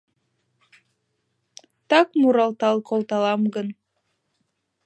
[1.89, 3.67] Так муралтал колталам гын